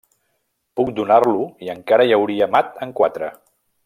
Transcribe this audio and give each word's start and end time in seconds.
Puc 0.79 0.87
donar-lo 0.99 1.43
i 1.67 1.71
encara 1.75 2.07
hi 2.09 2.15
hauria 2.17 2.47
mat 2.57 2.81
en 2.87 2.95
quatre! 3.03 3.31